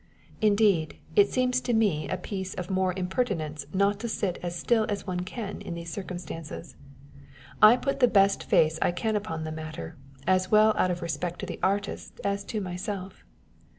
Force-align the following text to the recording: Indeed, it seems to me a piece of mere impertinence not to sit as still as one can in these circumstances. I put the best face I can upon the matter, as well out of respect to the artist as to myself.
Indeed, 0.41 0.97
it 1.15 1.29
seems 1.31 1.61
to 1.61 1.73
me 1.75 2.09
a 2.09 2.17
piece 2.17 2.55
of 2.55 2.71
mere 2.71 2.91
impertinence 2.93 3.67
not 3.71 3.99
to 3.99 4.09
sit 4.09 4.39
as 4.41 4.55
still 4.55 4.87
as 4.89 5.05
one 5.05 5.19
can 5.19 5.61
in 5.61 5.75
these 5.75 5.93
circumstances. 5.93 6.75
I 7.61 7.77
put 7.77 7.99
the 7.99 8.07
best 8.07 8.43
face 8.45 8.79
I 8.81 8.93
can 8.93 9.15
upon 9.15 9.43
the 9.43 9.51
matter, 9.51 9.97
as 10.25 10.49
well 10.49 10.73
out 10.75 10.89
of 10.89 11.03
respect 11.03 11.37
to 11.41 11.45
the 11.45 11.59
artist 11.61 12.19
as 12.23 12.43
to 12.45 12.59
myself. 12.59 13.23